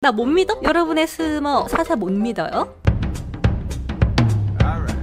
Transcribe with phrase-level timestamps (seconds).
[0.00, 0.60] 나 못 믿어?
[0.62, 2.72] 여러분의 스머 사사 못 믿어요?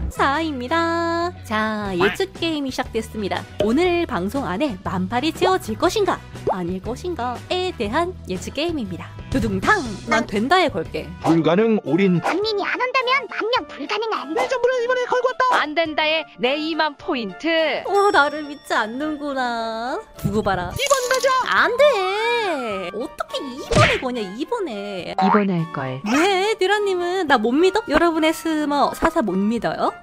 [0.09, 1.33] 4입니다.
[1.43, 3.43] 자, 예측 게임이 시작됐습니다.
[3.65, 6.17] 오늘 방송 안에 만팔이 채워질 것인가?
[6.49, 9.05] 아닐 것인가?에 대한 예측 게임입니다.
[9.31, 9.81] 두둥탕!
[10.07, 11.09] 난 된다에 걸게.
[11.23, 16.97] 불가능 올인 만민이 안 온다면 만명 불가능한 전부를 이번에 걸고 왔다 안 된다에 내 2만
[16.97, 17.83] 포인트.
[17.85, 19.99] 어, 나를 믿지 않는구나.
[20.15, 20.71] 두고 봐라.
[20.71, 21.29] 2번 가자!
[21.63, 22.91] 안 돼!
[22.93, 23.59] 어떻게 2
[23.99, 25.15] 번에 거냐, 2번에.
[25.25, 26.01] 이번 할 걸.
[26.13, 27.81] 왜, 드라님은 나 못 믿어?
[27.89, 29.93] 여러분의 스머 사사 못 믿어요?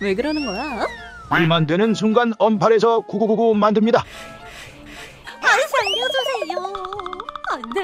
[0.00, 0.86] 왜 그러는 거야?
[1.42, 6.58] 이 만드는 순간 언팔에서 9999 만듭니다 아, 살려주세요.
[7.52, 7.82] 안 돼.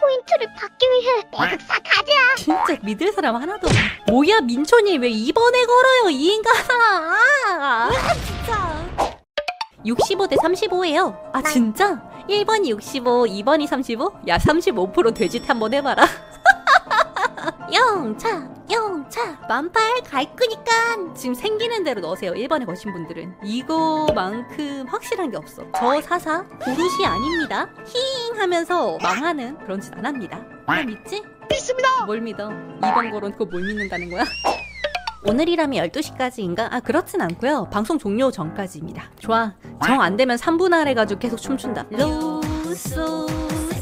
[0.00, 3.78] 포인트를 받기 위해 대극사 가자 진짜 믿을 사람 하나도 없네.
[4.08, 7.18] 뭐야, 민초님 왜 2번에 걸어요, 이 인간아!
[7.60, 7.90] 아,
[8.24, 9.12] 진짜.
[9.84, 11.16] 65 대 35예요.
[11.32, 12.02] 아, 진짜?
[12.28, 14.12] 1번이 65, 2번이 35?
[14.28, 16.04] 야, 35% 돼짓 한번 해봐라.
[17.72, 22.32] 영차, 영차, 만팔 갈 거니까 지금 생기는 대로 넣으세요.
[22.32, 23.36] 1번에 거신 분들은.
[23.44, 25.62] 이거만큼 확실한 게 없어.
[25.76, 27.68] 저 사사 고르시 아닙니다.
[27.86, 30.40] 힝 하면서 망하는 그런 짓 안 합니다.
[30.66, 31.22] 나 믿지?
[31.50, 32.04] 믿습니다.
[32.06, 32.48] 뭘 믿어?
[32.80, 34.24] 2번 거론 그거 뭘 믿는다는 거야?
[35.24, 36.68] 오늘이라면 12시까지인가?
[36.72, 37.68] 아, 그렇진 않고요.
[37.70, 39.10] 방송 종료 전까지입니다.
[39.20, 39.52] 좋아.
[39.84, 41.86] 정 안 되면 3분할 해가지고 계속 춤춘다.
[41.90, 43.28] 로소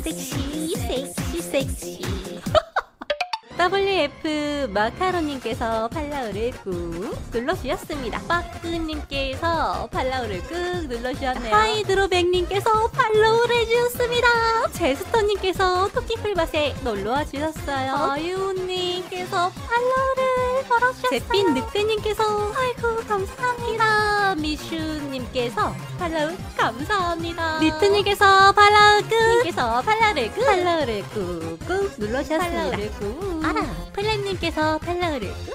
[0.02, 2.00] 섹시 섹시 섹시
[3.58, 8.20] WF 마카로님께서 팔라우를 꾹 눌러주셨습니다.
[8.28, 10.54] 빠끄님께서 팔라우를 꾹
[10.88, 11.54] 눌러주셨네요.
[11.54, 14.28] 하이드로백님께서 팔로우를 해주셨습니다.
[14.72, 17.94] 제스터님께서 토끼풀밭에 놀러와 주셨어요.
[18.12, 21.10] 어유님 께서 팔로우를 걸어주셨어요.
[21.20, 24.34] 제핀 늑대님께서 아이고 감사합니다.
[24.36, 27.58] 미슈님께서 팔로우 감사합니다.
[27.60, 32.38] 리트님께서 팔로우 꾹 님께서 팔로우를 꾹 팔로우를 꾹꾹 눌러주셨습니다.
[32.38, 33.62] 팔로우를 꾹 알아.
[33.92, 35.32] 플랜님께서 팔로우를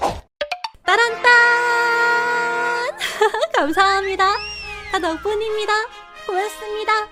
[0.84, 1.32] 따란딴
[3.54, 4.36] 감사합니다.
[4.92, 5.72] 다 덕분입니다.
[6.26, 7.08] 고맙습니다.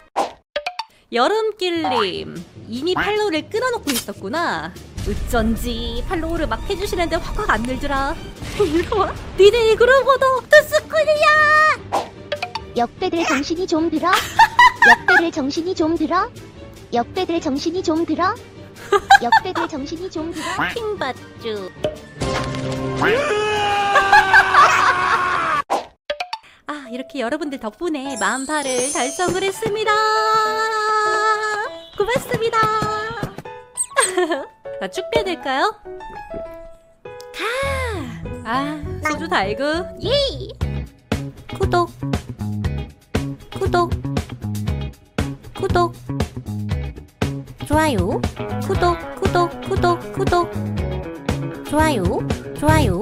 [1.12, 4.72] 여름길님 이미 팔로우를 끊어놓고 있었구나.
[5.08, 8.14] 어쩐지 팔로우를 막 해주시는데 확확 안 늘더라.
[8.58, 9.14] 이거 봐.
[9.38, 12.08] 니네 그러고도 투스쿨이야.
[12.76, 14.10] 역배들 정신이 좀 들어
[14.88, 16.28] 역배들 정신이 좀 들어
[16.92, 18.34] 역배들 정신이 좀 들어
[19.22, 20.44] 역배들 정신이 좀 들어
[20.74, 21.70] 킹받주.
[26.66, 29.92] 아 이렇게 여러분들 덕분에 만파를 달성을 했습니다.
[31.98, 32.58] 고맙습니다.
[34.84, 35.74] 자, 쭉 빼드릴까요?
[37.32, 37.44] 가!
[38.44, 39.64] 아, 소주 달고,
[40.02, 41.56] 예!
[41.56, 41.88] 구독,
[43.58, 43.90] 구독,
[45.54, 45.94] 구독,
[47.66, 48.20] 좋아요,
[48.66, 50.52] 구독, 구독, 구독, 구독,
[51.64, 52.04] 좋아요,
[52.58, 52.92] 좋아요.